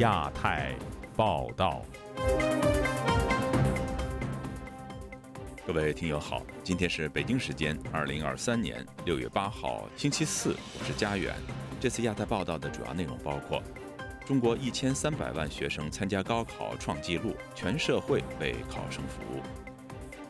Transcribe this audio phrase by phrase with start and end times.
[0.00, 0.74] 亚太
[1.14, 1.82] 报道。
[5.66, 11.34] 各位听友好，今天是北京时间二零二三年六月八号星期四，我是佳远。
[11.78, 13.62] 这次亚太报道的主要内容包括：
[14.24, 19.42] 中国一千三百万学生参加高考创纪录，全社会为考生服务；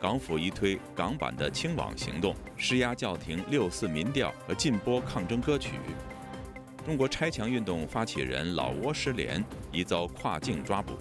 [0.01, 5.75] 港府一推港版的清网行动，施压叫停六四民调和禁播抗争歌曲；
[6.83, 10.97] 中国拆墙运动发起人老挝失联，疑遭跨境抓捕。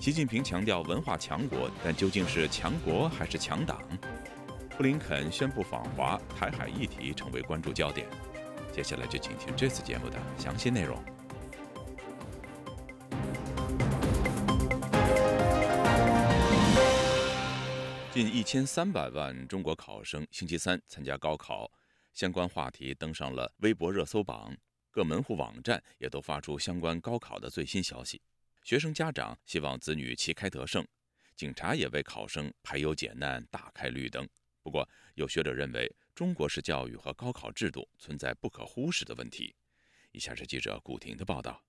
[0.00, 3.78] 习近平强调文化强国，但究竟是强国还是强党？
[4.76, 8.06] 布林肯宣布访华，台海议题成为关注焦点。
[8.72, 10.98] 接下来就请听这次节目的详细内容。
[18.12, 21.70] 近一千三百万中国考生星期三参加高考，
[22.14, 24.56] 相关话题登上了微博热搜榜，
[24.96, 28.18] 各门户网站也都发出相关高考的最新消息。
[28.64, 30.82] 学生家长希望子女旗开得胜，
[31.36, 34.26] 警察也为考生排忧解难大开绿灯。
[34.62, 39.54] 不过，有学者认为，中国式教育和高考制度存在不可忽视的问题。
[40.12, 41.62] 以下是记者古婷的报道：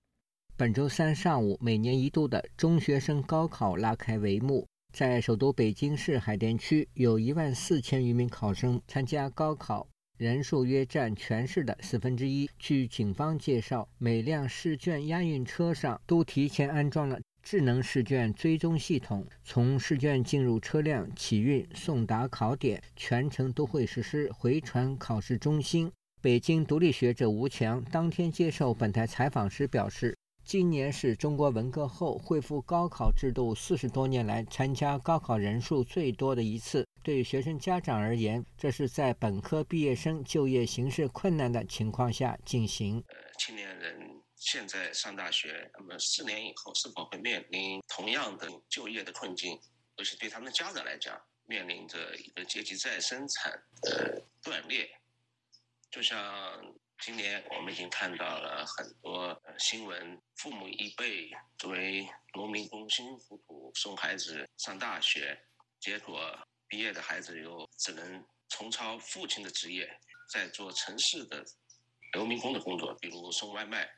[0.56, 9.86] 本周三上午，每年一度的中学生高考拉开帷幕，在首都北京市海淀区，有一万四千余名考生参加高考。
[10.18, 12.50] 人数约占全市的四分之一。
[12.58, 25.90] 据警方介绍，每辆试卷押运车上都提前安装了智能试卷追踪系统，从试卷进入车辆、起运、送达考点，全程都会实施回传考试中心。
[26.20, 30.14] 北京独立学者吴强当天接受本台采访时表示。
[30.44, 36.86] 今年是中国文革后恢复高考制度四十多年来参加高考人数最多的一次。
[37.02, 43.02] 对学生家长而言，这是在本科毕业生就业形势困难的情况下进行。
[43.08, 49.58] 呃，青年人现在上大学，那么四年以后是否会面临同样的就业的困境？
[49.96, 54.88] 而且对他们家长来讲，面临着一个阶级再生产的断裂，
[55.90, 56.18] 就像。
[57.00, 62.04] 今年我们已经看到了很多新闻，父母一辈作为
[62.34, 65.38] 农民工辛辛苦苦送孩子上大学，
[65.78, 66.36] 结果
[66.68, 69.88] 毕业的孩子又只能重操父亲的职业，
[70.30, 71.44] 在做城市的
[72.14, 73.88] 农民工的工作，比如送外卖。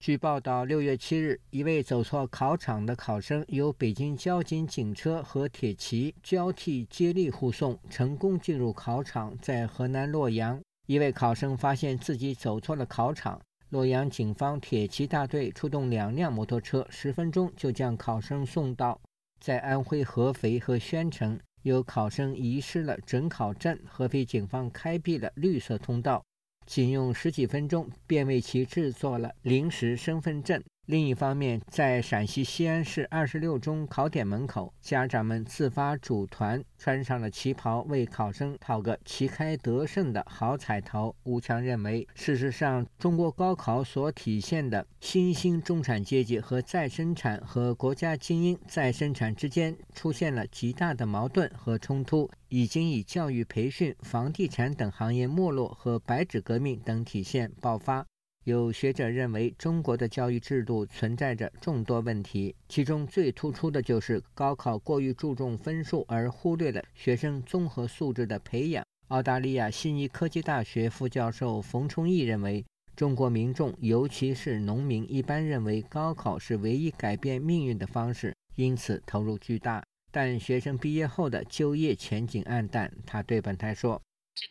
[0.00, 10.60] 据报道，六月七日，一位走错考场的考生由北京交警警车和铁骑交替接力护送，成功进入考场，在河南洛阳。
[10.86, 13.40] 一位考生发现自己走错了考场，
[13.70, 19.00] 洛阳警方铁骑大队出动两辆摩托车，十分钟就将考生送到。
[19.40, 26.24] 在安徽合肥和宣城，有考生遗失了准考证，合肥警方开辟了绿色通道，
[26.64, 30.62] 仅用十几分钟便为其制作了临时身份证。
[30.88, 41.14] 另一方面，在陕西西安市二十六中考点门口，家长们自发组团，穿上了旗袍，为考生讨个旗开得胜的好彩头。
[41.24, 58.06] 吴强认为，事实上，中国高考所体现的新兴中产阶级和再生产和国家精英再生产之间出现了极大的矛盾和冲突，已经以教育培训、房地产等行业没落和白纸革命等体现爆发。
[58.48, 68.82] 有学者认为，中国的教育制度存在着众多问题，其中最突出的就是高考过于注重分数，而忽略了学生综合素质的培养。
[69.08, 72.64] 澳大利亚悉尼科技大学副教授冯崇义认为，
[72.96, 79.84] 中国民众，尤其是农民，一般认为高考是唯一改变命运的方式，因此投入巨大。
[80.10, 82.90] 但学生毕业后的就业前景暗淡。
[83.04, 84.00] 他对本台说：“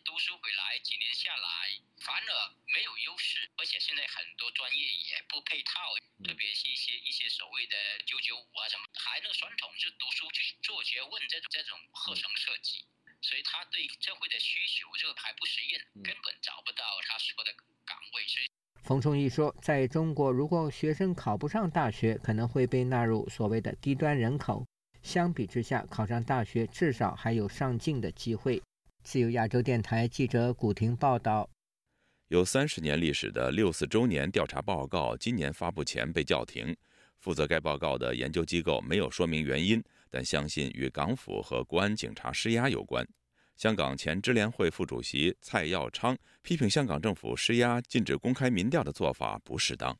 [0.06, 2.30] 读书回来几年下来，反而
[2.70, 5.82] 没有优势。”而且现在很多专业也不配套，
[6.28, 7.74] 特别是一些一些所谓的
[8.04, 12.84] 九九五啊什么，还那个传统是读书去做学问这种这种课程设计，
[13.22, 17.50] 所以他对社会的需求这个还不适应，根本找不到他说的
[17.86, 18.28] 岗位。
[18.28, 18.46] 所以
[18.84, 24.66] 冯崇义说，在中国，如果学生考不上大学，可能会被纳入所谓的低端人口。
[25.02, 28.62] 相比之下，考上大学至少还有上进的机会。
[29.02, 31.48] 自由亚洲电台记者古婷报道。
[32.28, 36.76] 有三十年历史的六四周年调查报告今年发布前被叫停，
[37.18, 43.06] 负责该报告的研究机构没有说明原因，但相信与港府和国安警察施压有关。
[43.56, 49.98] 香港前支联会副主席蔡耀昌批评香港政府施压禁止公开民调的做法不适当。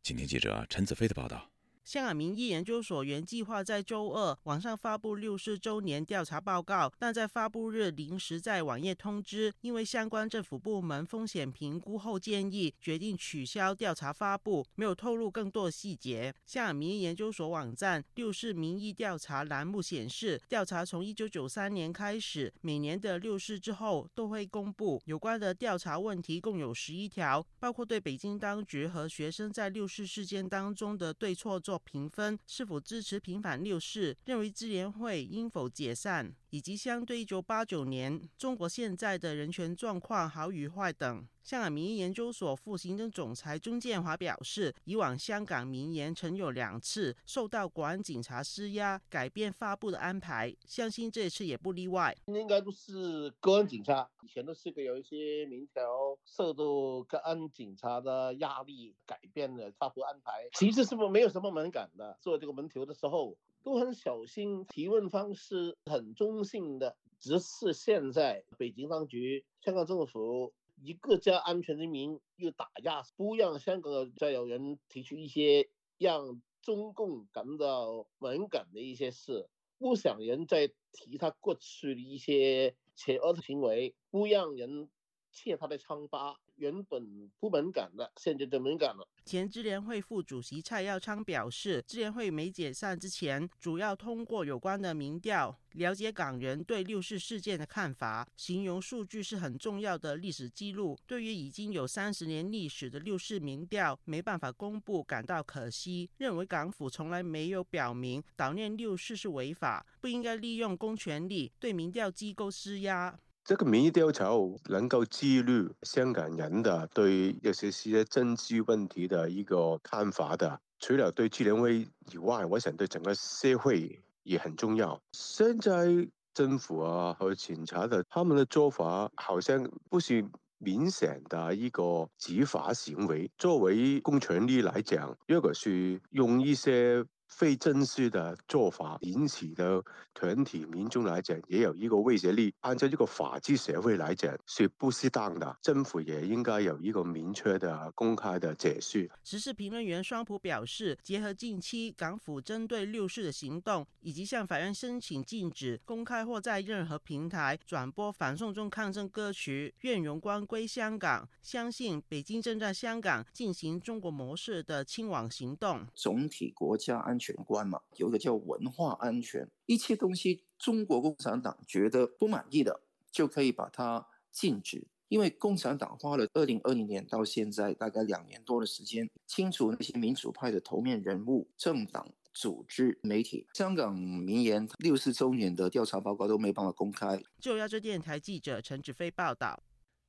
[0.00, 1.53] 请听记者陈子飞的报道。
[1.84, 16.34] 香港民意研究所原计划在周二网上发布六四周年调查报告，但在发布日临时在网页通知，因为相关政府部门风险评估后建议，决定取消调查发布，没有透露更多细节。
[16.46, 36.34] 香港民意研究所网站六四民意调查栏目显示，调查从一九九三年开始，每年的六四之后都会公布有关的调查问题，共有十一条，包括对北京当局和学生在六四事件当中的对错中评分，是否支持平反六四，认为支联会应否解散。
[36.54, 52.16] 以及相对一九八九年中国现在的人权状况好与坏等，香港民意研究所副行政总裁钟建华表示，以往香港民研曾有两次受到国安警察施压改变发布的安排，相信这次也不例外。
[52.26, 55.82] 应该都是国安警察，以前都是个有一些民调
[56.24, 56.62] 受到
[57.02, 62.16] 国安警察的压力改变了发布安排，其实是不没有什么门槛的。
[62.20, 63.36] 做这个门头的时候。
[63.64, 66.96] 都很小心，提问方式很中性的。
[67.18, 84.90] 只是现在北京当局、香港政府以国家安全之名又打压，不让香港的再有人提出一些让中共感到敏感的一些事，不想人再提他过去的一些邪恶的行为，不让人
[85.32, 86.36] 切他的疮疤。
[86.56, 89.06] 原本不敏感的，现在就敏感了。
[89.24, 100.98] 前支联会副主席蔡耀昌表示，支联会没解散之前，主要通过有关的民调了解港人对六四事件的看法，形容数据是很重要的历史记录。
[101.06, 113.18] 对于已经有三十年历史的六四民调没办法公布，感到可惜，认为港府从来没有表明悼念六四是违法，不应该利用公权力对民调机构施压。
[113.44, 114.30] 这个民意调查
[114.70, 124.98] 能够记录香港人的对一些些政治问题的一个看法的，除了对智联会以外，我想对整个社会也很重要。
[125.12, 130.24] 现在政府啊和警察的他们的做法，好像不是
[130.56, 133.30] 明显的一个执法行为。
[133.36, 137.04] 作为公权力来讲，如果是用一些。
[137.26, 139.82] 非正式的做法引起的
[140.12, 142.54] 团体民众来讲，也有一个威胁力。
[142.60, 145.56] 按照一个法治社会来讲，是不适当的。
[145.60, 149.10] 政府也应该有一个明确的、公开的解释。
[149.24, 165.84] 时事评论员双普表示，结合近期港府针对六四的行动，以及向法院申请禁止公开或在任何平台转播反送中抗争歌曲《愿荣光归香港》，相信北京正在香港进行中国模式的清网行动。
[165.94, 167.13] 总体国家安。
[167.14, 172.80] 安全观嘛，有一个叫文化安全，一切东西中国共产党觉得不满意的，
[173.12, 174.88] 就可以把它禁止。
[175.08, 183.46] 因为共产党花了二零二零年到现在大概两年多的时间，清除那些民主派的头面人物、政党、组织、媒体。
[183.54, 187.22] 香港名言六四周年的调查报告都没办法公开。
[187.38, 189.62] 就亚洲电台记者陈志飞报道。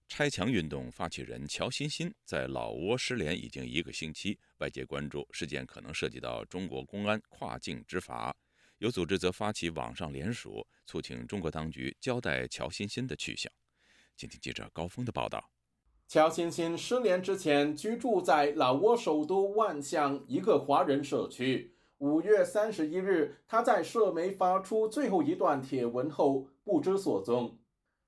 [0.08, 8.34] 拆墙运动发起人乔欣欣在老挝失联已经一个星期，外界关注事件可能涉及到中国公安跨境执法。
[8.78, 13.52] 有组织则发起网上联署，促请中国当局交代乔欣欣的去向。
[14.16, 15.50] 请听记者高峰的报道。
[16.08, 21.76] 乔欣欣失联之前居住在老挝首都万象一个华人社区。
[21.98, 27.58] 五月三十一日，他在社媒发出最后一段帖文后不知所踪。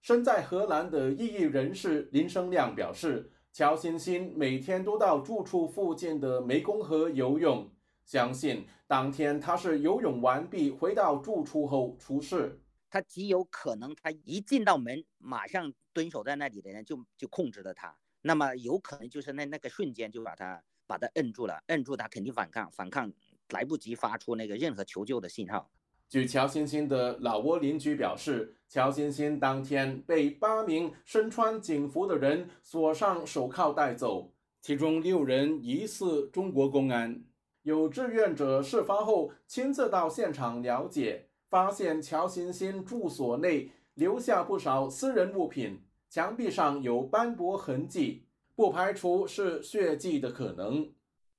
[0.02, 7.70] 身在荷兰的异议人士林生亮表示，乔欣欣每天都到住处附近的湄公河游泳，
[8.06, 12.62] 相信当天他是游泳完毕回到住处后出事。
[12.90, 23.12] 他极有可能，他一进到门，马上蹲守在那里的人就就控制了他，那么有可能就是那那个瞬间就把他把他摁住了，摁住他肯定反抗，反抗
[23.50, 25.70] 来不及发出那个任何求救的信号。
[26.10, 37.22] 据乔欣欣的老挝邻居表示，乔欣欣当天被八名身穿警服的人锁上手铐带走，其中六人疑似中国公安。
[37.64, 48.24] 有志愿者事发后亲自到现场了解，发现乔欣欣住所内留下不少私人物品，墙壁上有斑驳痕迹，
[48.56, 50.90] 不排除是血迹的可能。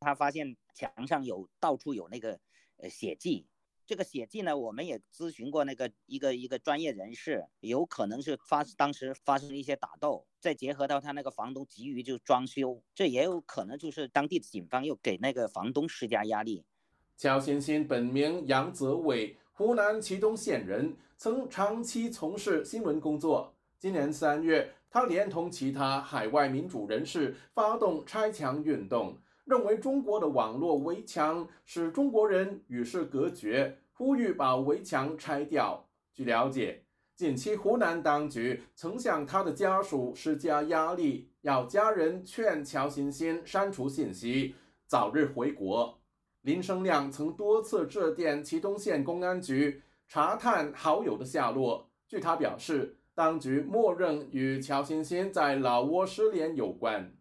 [0.01, 2.39] 他发现墙上有到处有那个
[2.77, 3.47] 呃血迹。
[3.89, 16.67] 这个血迹呢，我们也咨询过那个一个一个专业人士，有可能是发当时发生一些打斗，再结合到他那个房东急于就装修，这也有可能就是当地的警方又给那个房东施加压力。
[17.17, 23.55] 乔欣欣本名杨泽伟，湖南祁东县人，曾长期从事新闻工作。
[23.79, 29.17] 今年三月，他连同其他海外民主人士发动拆墙运动。
[29.49, 35.89] 认为中国的网络围墙使中国人与世隔绝，呼吁把围墙拆掉。
[36.13, 36.83] 据了解，
[37.17, 44.55] 近期湖南当局曾向他的家属施加压力，要家人劝乔欣欣删除信息，
[44.87, 45.99] 早日回国。
[46.43, 51.89] 林生亮曾多次致电祁东县公安局查探好友的下落。
[52.07, 57.15] 据他表示，当局默认与乔欣欣在老挝失联有关。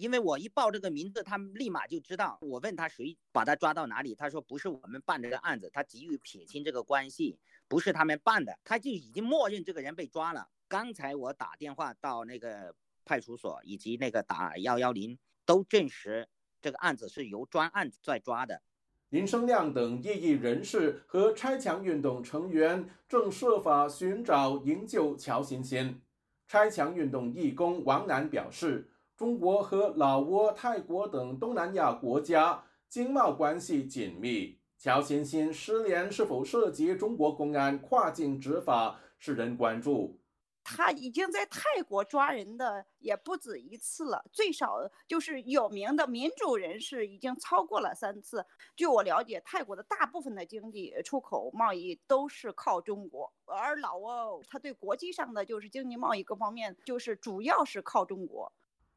[0.00, 2.38] 因为我一报这个名字，他们立马就知道。
[2.40, 7.38] 我问他谁把他抓到哪里，他说不是我们办这个案子，他急于撇清这个关系，
[7.68, 10.48] 不是他们办的，他就已经默认这个人被抓了。
[10.68, 16.26] 刚才我打电话到那个派出所，以及那个打幺幺零，都证实
[16.62, 18.62] 这个案子是由专案在抓的。
[19.10, 26.00] 林生亮等异议人士和拆墙运动成员正设法寻找营救乔欣欣。
[26.48, 28.89] 拆墙运动义工王楠表示，
[29.20, 40.18] 中国和老挝、泰国等东南亚国家经贸关系紧密，乔欣欣失联是否涉及中国公安跨境执法，使人关注。
[40.64, 48.46] 他已经在泰国抓人的也不止一次了，最少就是有名的民主人士已经超过了三次。
[48.74, 58.50] 据我了解，泰国的大部分的经济出口贸易都是靠中国，而老挝他对国际上的就是经济贸易各方面就是主要是靠中国。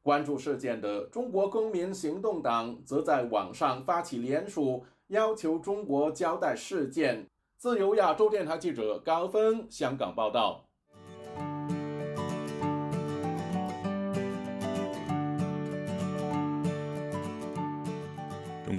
[0.04, 7.26] 关注事件的中国公民行动党则在网上发起联署，要求中国交代事件。
[7.56, 10.66] 自由亚洲电台记者高峰香港报道。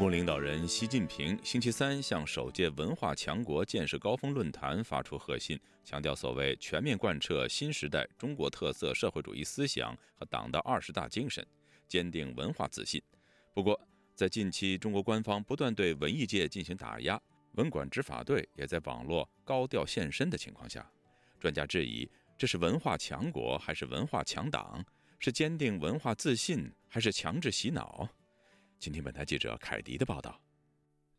[0.05, 11.43] 中国领导人习近平星期三向首届文化强国建设高峰论坛发出贺信，强调所谓全面贯彻新时代中国特色社会主义思想和党的二十大精神，
[11.88, 13.01] 坚定文化自信。
[13.51, 13.81] 不过，
[14.13, 17.19] 在近期中国官方不断对文艺界进行打压，
[17.53, 20.88] 文管执法队也在网络高调现身的情况下，
[21.39, 22.07] 专家质疑
[22.38, 24.85] 这是文化强国还是文化强党？
[25.17, 28.07] 是坚定文化自信还是强制洗脑？
[28.85, 30.39] 请听本台记者凯迪的报道。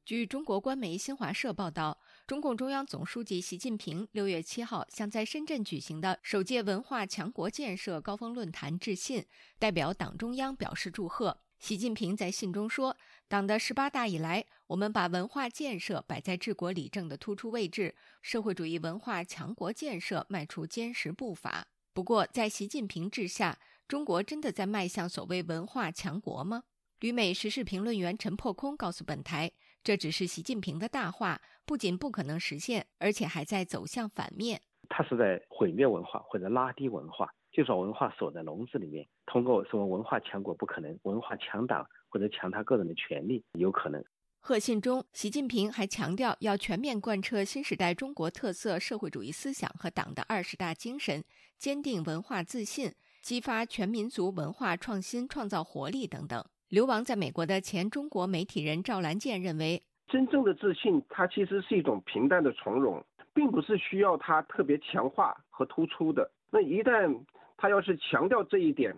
[0.04, 9.26] 据中国官媒新华社报道，中共中央总书记习近平六月七号向在深圳举行的首届文化强国建设高峰论坛致信，
[9.58, 11.40] 代表党中央表示祝贺。
[11.58, 12.96] 习近平在信中说
[13.26, 23.58] ：“党的十八大以来，我们把文化建设摆在治国理政的突出位置，社会主义文化强国建设迈出坚实步伐。”不过，在习近平治下，
[23.88, 26.62] 中国真的在迈向所谓文化强国吗？
[27.00, 29.53] 旅美时事评论员陈破空告诉本台，
[29.85, 34.62] 这只是习近平的大话，不仅不可能实现，而且还在走向反面。
[34.88, 44.03] 他是在毁灭文化或者拉低文化，就把文化锁在笼子里面，通过什么文化强国不可能，文化强党或者强他个人的权利有可能。
[44.41, 51.23] 贺信中，习近平还强调要全面贯彻新时代中国特色社会主义思想和党的二十大精神，
[51.59, 56.43] 坚定文化自信，激发全民族文化创新创造活力等等。
[56.68, 66.28] 流亡在美国的前中国媒体人赵兰健认为，真正的自信，它其实是一种平淡的从容，并不是需要它特别强化和突出的。
[66.50, 67.16] 那一旦
[67.56, 68.92] 他要是强调这一点，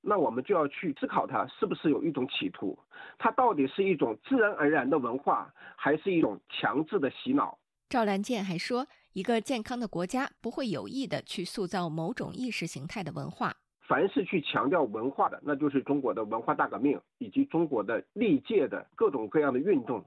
[0.00, 2.78] 那我们就要去思考，它是不是有一种企图？
[3.18, 7.58] 它到底是一种自然而然的文化，还是一种强制的洗脑？
[7.90, 13.56] 赵兰健还说，一个健康的国家不会有意的去塑造某种意识形态的文化。
[13.90, 20.04] 凡是去强调文化的，那就是中国的文化大革命，以及中国的历届的各种各样的运动，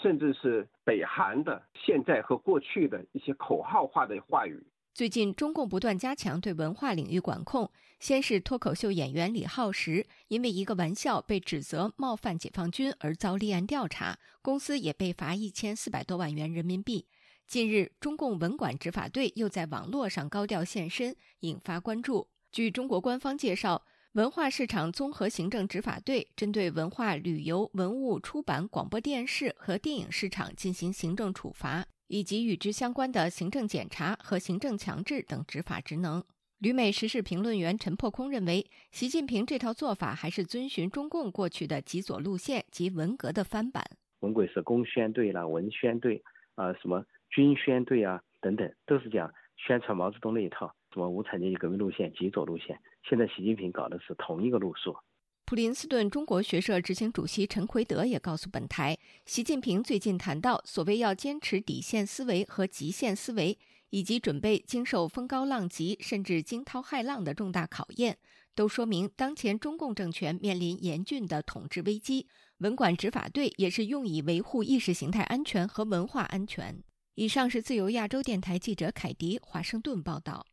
[0.00, 4.66] 甚至是北韩的现在和过去的一些口号化的话语。
[4.94, 7.70] 最近，中共不断加强对文化领域管控。
[8.00, 17.06] 先是脱口秀演员李浩石因为一个玩笑被指责冒犯解放军而遭立案调查，公司也被罚一千四百多万元人民币。
[17.46, 22.28] 近日，中共文管执法队又在网络上高调现身，引发关注。
[22.56, 36.24] 据中国官方介绍，文化市场综合行政执法队针对文化旅游、文物出版、广播电视和电影市场进行行政处罚，以及与之相关的行政检查和行政强制等执法职能。
[36.56, 43.84] 旅美时事评论员陈破空认为，习近平这套做法还是遵循中共过去的极左路线及文革的翻版。
[44.20, 50.74] 文鬼是工宣队啦、文宣队啊、什么军宣队啊等等，都是讲宣传毛泽东那一套。
[50.96, 52.80] 什么无产阶级革命路线、极左路线？
[53.06, 54.96] 现在习近平搞的是同一个路数。
[55.44, 63.58] 普林斯顿中国学社执行主席陈奎德也告诉本台，习近平最近谈到所谓要坚持底线思维和极限思维，
[63.90, 68.16] 以及准备经受风高浪急甚至惊涛骇浪的重大考验，
[68.54, 72.26] 都说明当前中共政权面临严峻的统治危机。
[72.60, 76.82] 文管执法队也是用以维护意识形态安全和文化安全。
[77.16, 80.46] 以上是自由亚洲电台记者凯迪华盛顿报道。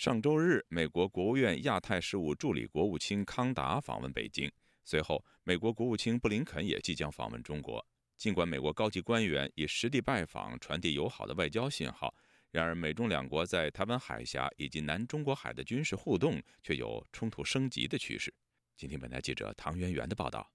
[0.00, 4.50] 上周日，美国国务院亚太事务助理国务卿康达访问北京，
[4.82, 7.86] 随后，美国国务卿布林肯也即将访问中国。
[8.16, 12.14] 尽管美国高级官员以实地拜访传递友好的外交信号，
[12.50, 18.32] 然而美中两国在台湾海峡以及南中国海的军事互动却有冲突升级的趋势。
[18.78, 20.50] 今天，本台记者唐媛媛的报道。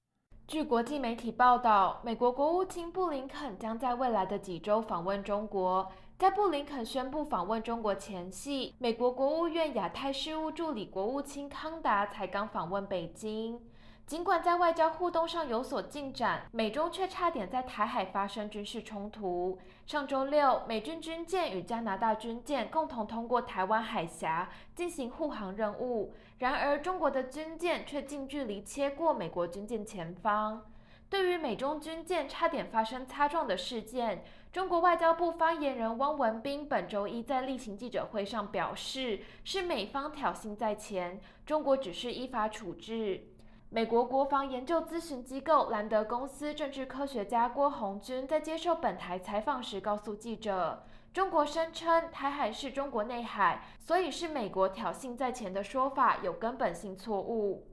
[0.48, 5.92] 据国际媒体报道，美国国务卿布林肯将在未来的几周访问中国。
[6.20, 13.60] 在布林肯宣布访问中国前夕，美国国务院亚太事务助理国务卿康达才刚访问北京。
[14.06, 19.58] 尽管在外交互动上有所进展，美中却差点在台海发生军事冲突。
[19.88, 30.66] 上周六，美军军舰与加拿大军舰共同通过台湾海峡进行护航任务，然而中国的军舰却近距离切过美国军舰前方。
[31.08, 43.28] 对于美中军舰差点发生擦撞的事件，中国外交部发言人汪文斌本周一在例行记者会上表示，是美方挑衅在前，中国只是依法处置。
[43.70, 50.84] 美国国防研究咨询机构兰德公司政治科学家郭红军在接受本台采访时告诉记者
[51.16, 57.72] ：“中国声称台海是中国内海，所以是美国挑衅在前的说法有根本性错误。”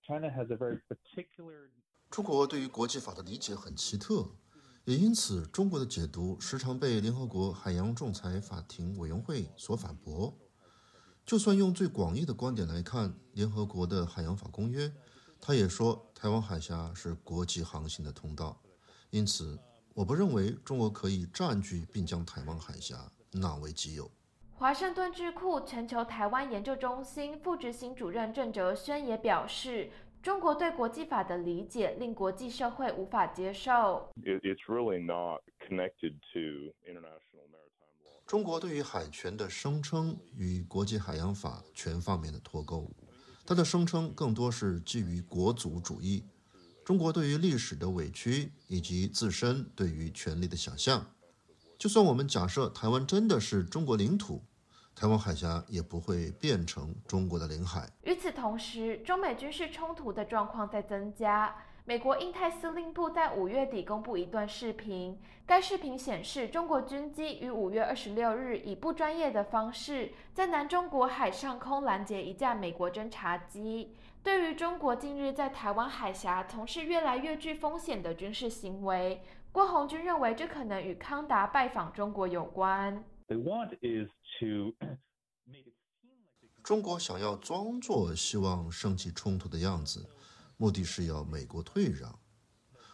[2.08, 4.36] 中国对于国际法的理解很奇特，
[4.84, 10.32] 也因此中国的解读时常被联合国海洋仲裁法庭委员会所反驳。
[11.26, 14.92] 就算用最广义的观点来看，联合国的海洋法公约。
[15.40, 18.62] 他也说，台湾海峡是国际航行的通道，
[19.10, 19.58] 因此，
[19.94, 24.10] 我不认为中国可以占据并将台湾海峡纳为己有。
[24.54, 29.90] 华盛顿智库全球台湾研究中心副执行主任郑哲轩也表示，
[30.22, 34.08] 中国对国际法的理解令国际社会无法接受。
[34.22, 38.22] It's really not connected to international maritime law.
[38.24, 42.88] 中国对于海权的声称与国际海洋法全方面的脱钩。
[43.44, 46.22] 它的声称更多是基于国族主义，
[46.84, 51.04] 中国对于历史的委屈以及自身对于权力的想象。
[51.82, 54.40] 就算我们假设台湾真的是中国领土，
[54.94, 57.88] 台湾海峡也不会变成中国的领海。
[58.04, 61.52] 与此同时，中美军事冲突的状况在增加。
[61.84, 73.96] 美国印太司令部在五月底公布一段视频，该视频显示中国军机于五月二十六日以不专业的方式在南中国海上空拦截一架美国侦察机。
[74.22, 83.04] 对于中国近日在台湾海峡从事越来越具风险的军事行为，郭红军认为这可能与康达拜访中国有关。
[86.64, 90.08] 中国想要装作希望升级冲突的样子。
[90.56, 92.18] 目的是要美国退让，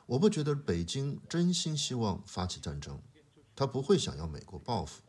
[0.07, 3.01] 我不觉得北京真心希望发起战争，
[3.55, 5.03] 他不会想要美国报复，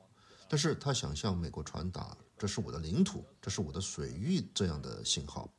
[0.50, 5.50] 但是他想向美国传达这是我的领土，这是我的水域这样的信号。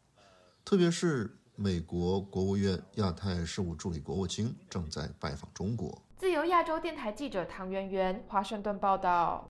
[0.63, 6.03] 特别是美国国务院亚太事务助理国务卿正在拜访中国。
[6.17, 9.47] 自由亚洲电台记者唐媛媛，华盛顿报道。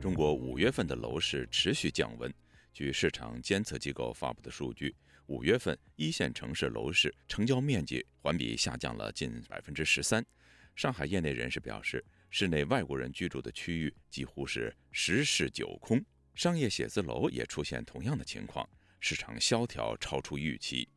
[0.00, 2.34] 中国五月份的楼市持续降温。
[2.72, 4.92] 据市场监测机构发布的数据，
[5.26, 10.26] 五月份一线城市楼市成交面积环比下降了近百分之十三。
[10.74, 18.68] 上海业内人士表示，室内外国人居住的区域几乎是十室九空，商业写字楼也出现同样的情况，
[19.00, 20.88] 市场萧条超出预期。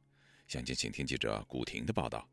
[0.48, 2.28] 详情，请听记者古婷的报道。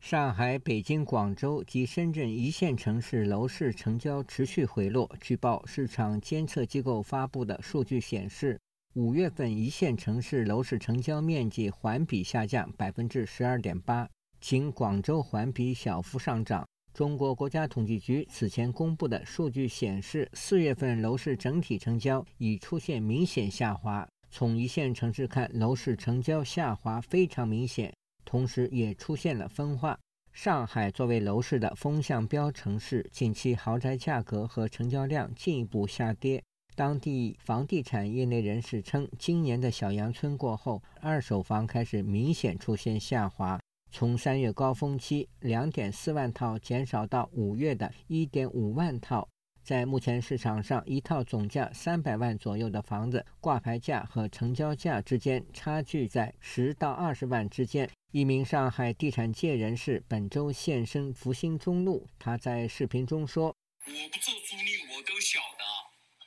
[0.00, 5.10] 上海、北京、广州及深圳一线城市楼市成交持续回落。
[5.20, 8.60] 据报，市场监测机构发布的数据显示。
[8.96, 14.08] 五月份一线城市楼市成交面积环比下降百分之十二点八，
[14.40, 16.64] 仅广州环比小幅上涨。
[16.94, 24.06] 中国国家统计局此前公布的数据显示，四月份楼市整体成交已出现明显下滑。
[24.30, 27.92] 从一线城市看，楼市成交下滑非常明显，
[28.24, 29.98] 同时也出现了分化。
[30.32, 36.40] 上海作为楼市的风向标城市，近期豪宅价格和成交量进一步下跌。
[36.76, 43.60] 当地房地产业内人士称，今年的小阳春过后，二手房开始明显出现下滑，
[43.96, 49.28] 从三月高峰期两点四万套减少到五月的一点五万套。
[49.62, 57.88] 在目前市场上，一套总价三百万左右的房子，挂牌价和成交价之间差距在十到二十万之间。
[58.10, 63.54] 一名上海地产界人士本周现身福星中路，他在视频中说
[63.86, 65.62] ：“我不做租赁，我都晓得。”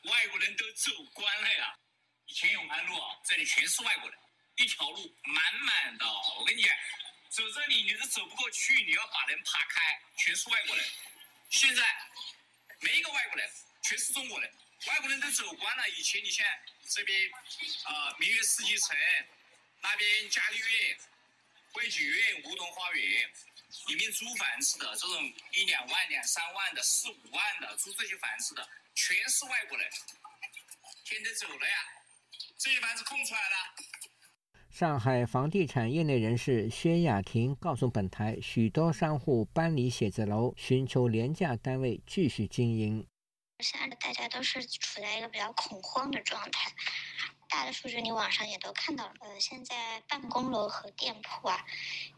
[0.09, 1.75] 外国人都走光了呀！
[2.27, 4.17] 以前永安路啊，这里全是外国人，
[4.55, 4.95] 一条路
[5.27, 5.35] 满
[5.67, 6.05] 满的。
[6.39, 6.71] 我跟你讲，
[7.29, 10.85] 走这里你是走不过去，你要把人扒开，全是外国人。
[11.49, 11.83] 现在
[12.79, 13.51] 没一个外国人，
[13.83, 14.53] 全是中国人。
[14.87, 15.89] 外国人都走光了。
[15.89, 16.45] 以前你像
[16.89, 17.29] 这边，
[17.85, 18.95] 呃，明月世纪城
[19.81, 20.99] 那边嘉丽苑、
[21.73, 23.33] 汇景苑、梧桐花园，
[23.87, 28.69] 里面租房子的这种一两万、两三万的、四五万的租这些房子的。
[28.95, 29.91] 全是外国人，
[31.03, 31.85] 现在走了呀，
[32.57, 33.75] 这些房子空出来了。
[34.77, 43.07] 上海房地产业内人士薛雅婷告诉本台，许多商户搬离写字楼，寻求廉价单位继续经营。
[43.57, 46.71] 现在大家都是处在一个比较恐慌的状态。
[47.49, 51.65] 大的数据你网上也都看到了，呃，现在办公楼和店铺啊，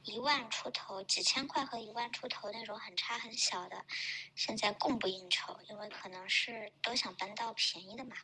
[0.04, 3.86] 一万出头、几千块和一万出头那种很差很小的，
[4.36, 8.18] 现在供不应求，因为可能是都想搬到便宜的嘛，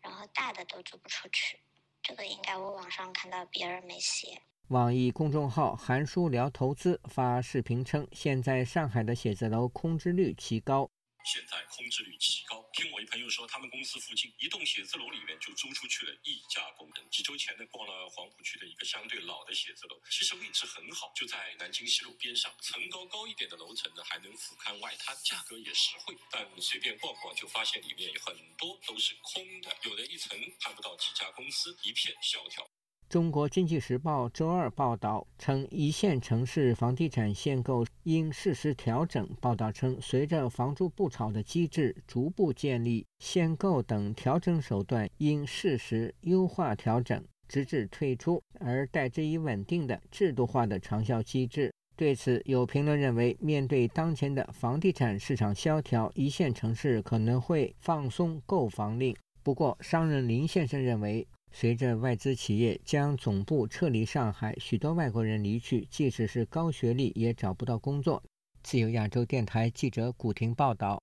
[0.00, 1.58] 然后大的都租不出去，
[2.02, 4.40] 这个应该我网上看到别人没写。
[4.68, 10.90] 网易公众号“韩叔聊投资”发视频称，现在上海的写字楼空置率极高。
[11.30, 12.66] 现在空置率极高。
[12.72, 17.06] 听我一朋友说，他们公司附近一栋写字楼里面就租出去了一家工人。
[17.10, 26.16] 几周前呢，逛了黄浦区的一个相对老的写字楼，其实位置很好，就在南京西路边上，层高高一点的楼层呢，还能俯瞰外滩，价格也实惠。
[26.30, 32.66] 但随便逛逛就发现里面很多都是空的，有的一层看不到几家公司，一片萧条。
[33.08, 39.26] 中国经济时报周二报道称，一线城市房地产限购应适时调整。
[39.40, 51.72] 报道称，随着房住不炒的机制逐步建立，限购等调整手段应适时优化调整，直至退出，而代之以稳定的制度化的长效机制。
[51.96, 59.16] 对此，有评论认为，面对当前的房地产市场萧条，一线城市可能会放松购房令。
[59.42, 61.26] 不过，商人林先生认为。
[61.50, 68.22] 随着外资企业将总部撤离上海，许多外国人离去，即使是高学历也找不到工作。
[68.62, 71.02] 自由亚洲电台记者古婷报道。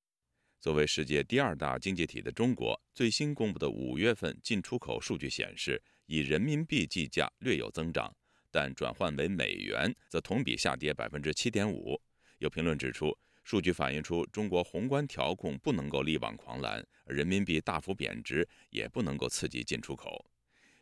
[0.61, 8.11] 作为世界第二大经济体的中国，最新公布的五月份进出口数据显示，以人民币计价略有增长，
[8.49, 11.99] 但转换为美元则同比下跌百分之七点五。
[12.37, 20.25] 有评论指出，数据反映出中国宏观调控不能够力挽狂澜，人民币大幅贬值也不能够刺激进出口。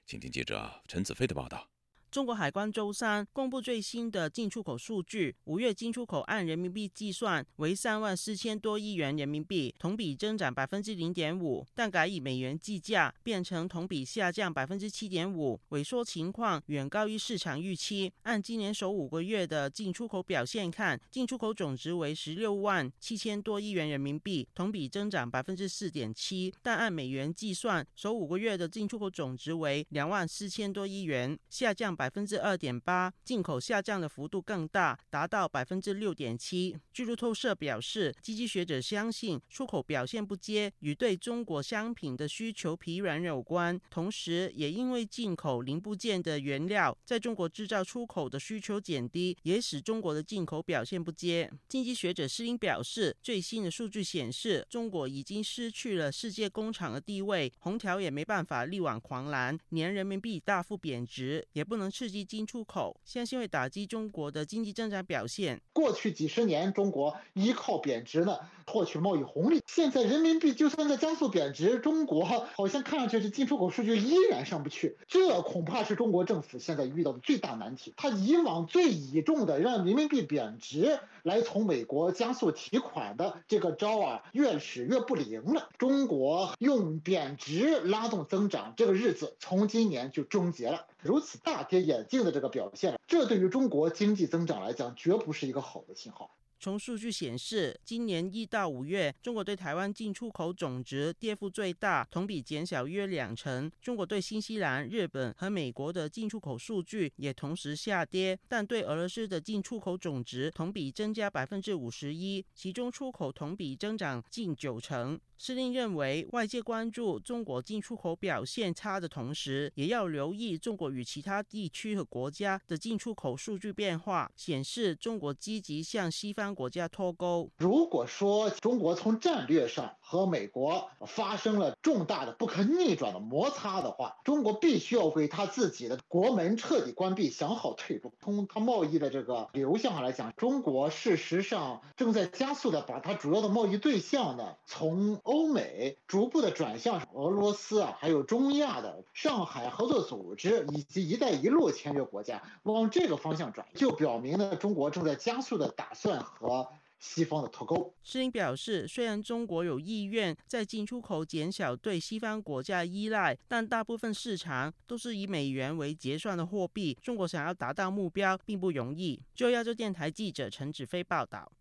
[0.06, 1.73] 请听记者陈子飞的报道。
[2.14, 18.14] 中国海关周三公布最新的进出口数据，五月进出口按人民币计算为三万四千多亿元人民币，同比增长百分之零点五，但改以美元计价，变成同比下降百分之七点五，萎缩情况远高于市场预期。
[18.22, 32.03] 按今年首五个月的进出口表现看，进出口总值为十六万七千多亿元人民币，同比增长百分之四点七，但按美元计算，首五个月的进出口总值为两万四千多亿元，下降百。
[32.04, 36.76] 百分之二点八，进口下降的幅度更大，达到百分之六点七。
[36.92, 51.50] 据路透社表示，积极学者相信出口表现不佳与对中国商品的需求疲软有关，同时也因为进口零部件的原料在中国制造出口的需求减低，也使中国的进口表现不佳。
[51.70, 61.93] 经济学者施林表示，最新的数据显示，中国已经失去了世界工厂的地位，红条也没办法力挽狂澜，年人民币大幅贬值，也不能。
[61.94, 65.62] 刺激进出口，相信会打击中国的经济增长表现。
[65.72, 69.62] 过去几十年，中国依靠贬值呢获取贸易红利。
[69.68, 74.98] 现在人民币就算在加速贬值，中国好像看上去是进出口数据依然上不去。
[75.08, 77.94] 这恐怕是中国政府现在遇到的最大难题。
[77.98, 85.70] 他以往最倚重的让人民币贬值来从美国加速提款的这个招啊，越使越不灵了。
[85.78, 90.86] 中国用贬值拉动增长，这个日子从今年就终结了。
[91.02, 96.32] 如此大跌眼镜的这个表现，这对于中国经济增长来讲，绝不是一个好的信号。
[96.64, 103.70] 从数据显示，今年一到五月，中国对台湾进出口总值跌幅最大，同比减小约两成。
[103.82, 115.20] 中国对新西兰、日本和美国的进出口数据也同时下跌，但对俄罗斯的进出口总值同比增加百分之五十一，其中出口同比增长近九成。
[115.46, 127.50] 司令认为，外界关注中国进出口表现差的同时，也要留意中国与其他地区和国家的进出口数据变化，显示中国积极向西方国家脱钩。
[127.58, 138.14] 如果说中国从战略上和美国发生了重大的不可逆转的摩擦的话，中国必须要为他自己的国门彻底关闭想好退路。
[138.22, 145.20] 从他贸易的这个流向上来讲，中国事实上正在加速的把它主要的贸易对象呢从。
[145.34, 156.68] 欧美逐步的转向俄罗斯啊，还有中亚的上海合作组织以及“一带一路”签约国家往这个方向转，就表明呢，中国正在加速的打算和。
[157.06, 157.94] 西方的脱钩。
[158.02, 169.22] 施英表示，虽然中国有意愿在进出口减小对西方国家依赖，但大部分市场都是以美元为结算的货币，中国想要达到目标并不容易。
[169.36, 171.52] 就亚洲电台记者陈子飞报道。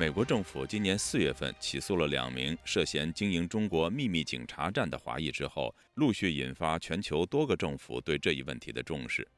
[0.00, 9.28] 美国政府今年四月份起诉了两名涉嫌经营中国秘密警察站的华裔之后，陆续引发全球多个政府对这一问题的重视。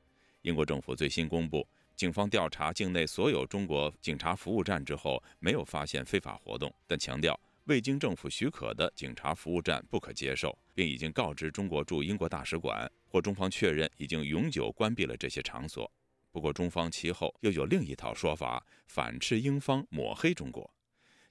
[0.42, 15.90] 英国政府最新公布，警方调查境内所有中国警察服务站之后，没有发现非法活动，但强调未经政府许可的警察服务站不可接受，并已经告知中国驻英国大使馆，或中方确认已经永久关闭了这些场所。
[16.32, 20.68] 不过，中方其后又有另一套说法，反斥英方抹黑中国。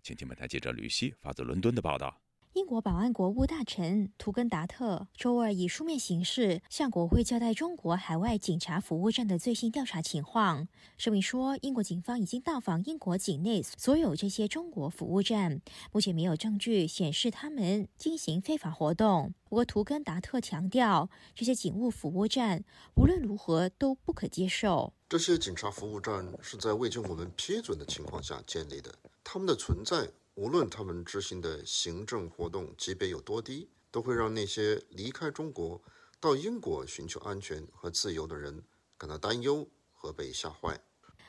[0.04, 2.22] 请听本台记者吕希发自伦敦的报道。
[2.54, 15.62] 英国保安国务大臣图根达特周二以书面形式向国会交代中国海外警察服务站的最新调查情况，声明说，英国警方已经到访英国境内所有这些中国服务站，
[15.94, 19.34] 目前没有证据显示他们进行非法活动。
[19.46, 24.92] 不过，图根达特强调，这些警务服务站无论如何都不可接受。
[25.08, 30.12] 这些警察服务站是在未经我们批准的情况下建立的，他们的存在。
[30.36, 35.80] 无论他们执行的行政活动级别有多低，都会让那些离开中国
[36.22, 38.64] 到英国寻求安全和自由的人
[38.98, 40.80] 感到担忧和被吓坏。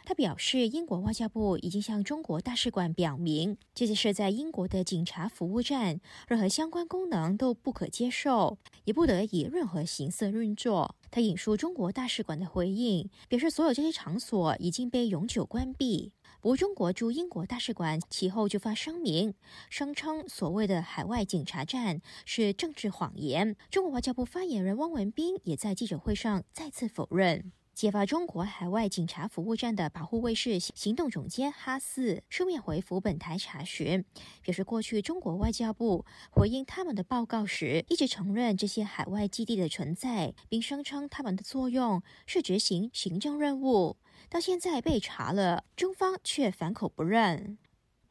[0.05, 10.97] 他表示，英国外交部已经向中国大使馆表明，这些设在英国的警察服务站，任何相关功能都不可接受，也不得以任何形式运作。
[11.11, 16.13] 他引述中国大使馆的回应，表示所有这些场所已经被永久关闭。
[16.43, 19.33] 不，中国驻英国大使馆其后就发声明，
[19.71, 23.55] 声称所谓的海外警察站是政治谎言。
[23.71, 27.53] 中国外交部发言人汪文斌也在记者会上再次否认。
[27.75, 34.05] 揭发中国海外警察服务站的保护卫士行动总监哈斯书面回复本台查询，
[34.43, 43.97] 表示过去中国外交部回应他们的报告时，一直承认这些海外基地的存在，并声称他们的作用是执行行政任务。
[44.29, 47.59] 到现在被查了，中方却反口不认。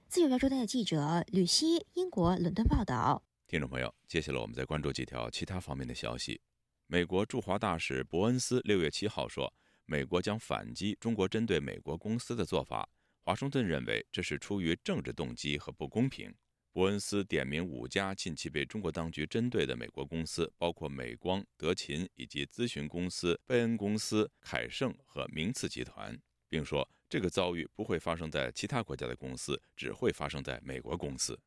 [0.08, 3.24] 自由亚洲台的记者吕希，英国伦敦报道。
[3.48, 6.42] 听众朋友，接下来我们再关注几条其他方面的消息。
[6.92, 9.54] 美国驻华大使伯恩斯六月七号说，
[9.86, 12.90] 美国将反击中国针对美国公司的做法。
[13.22, 16.36] 华盛顿认为这是出于政治动机和不公平。
[16.74, 31.40] 伯恩斯点名五家近期被中国当局针对的美国公司，包括美光、德勤以及咨询公司贝恩公司、凯盛和名次集团，并说这个遭遇不会发生在其他国家的公司，只会发生在美国公司。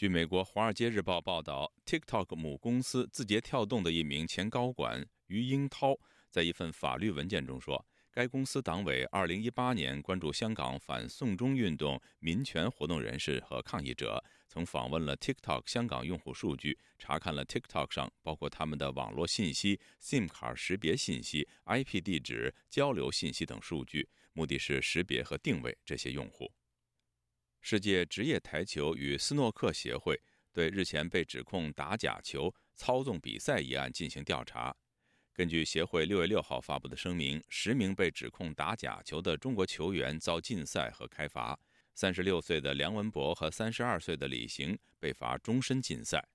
[0.00, 5.94] 据美国《华尔街日报》报道，TikTok 母公司字节跳动的一名前高管于英涛
[6.30, 26.50] 在一份法律文件中说，该公司党委2018年关注香港反送中运动民权活动人士和抗议者，曾访问了 TikTok 香港用户数据，查看了 TikTok 上包括他们的网络信息、SIM 卡识别信息、IP 地址、交流信息等数据，目的是识别和定位这些用户。
[27.60, 30.20] 世界职业台球与斯诺克协会
[30.52, 34.74] 对日前被指控打假球、操纵比赛一案进行调查。
[35.32, 41.58] 根据协会六月六号发布的声明，十名被指控打假球的中国球员遭禁赛和开罚。
[41.94, 46.26] 三十六岁的梁文博和三十二岁的李行被罚终身禁赛。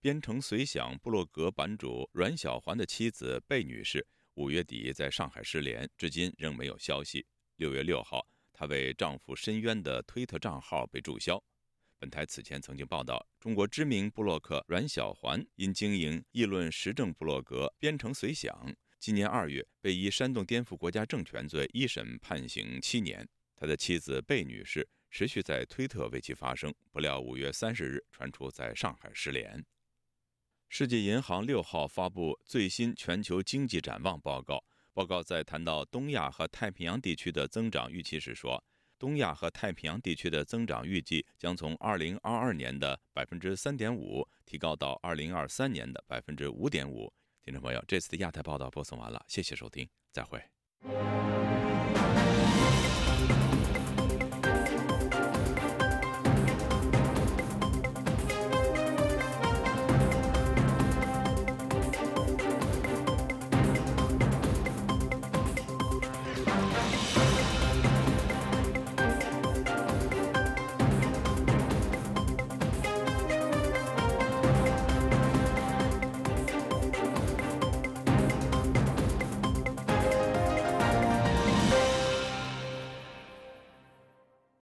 [0.00, 7.26] 编程随想部落格版主阮小环的妻子贝女士五月底在上海失联，至今仍没有消息。
[7.56, 8.26] 六月六号。
[8.58, 11.40] 她为丈夫申冤的推特账号被注销。
[11.96, 23.24] 本台此前曾经报道，中国知名布洛克阮小环因经营议论时政布洛格“编程随想”，今年二月被以煽动颠覆国家政权罪一审判刑七年。
[23.54, 29.64] 他的妻子贝女士持续在推特为其发声，不料五月三十日传出在上海失联。
[30.68, 34.64] 世界银行六号发布最新全球经济展望报告。
[34.98, 38.60] 报告在谈到东亚和太平洋地区的增长预期时说，
[38.98, 47.12] 东亚和太平洋地区的增长预计将从二零二二年的百分之三点五提高到二零二三年的百分之五点五。
[47.44, 50.42] 听众朋友，这次的亚太报道播送完了，谢谢收听，再会。